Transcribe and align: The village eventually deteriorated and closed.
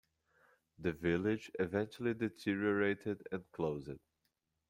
The 0.79 0.93
village 0.93 1.51
eventually 1.59 2.15
deteriorated 2.15 3.21
and 3.31 3.43
closed. 3.51 3.99